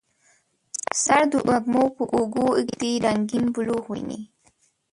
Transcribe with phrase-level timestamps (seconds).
[1.03, 4.21] سر د وږمو په اوږو ږدي رنګیین بلوغ ویني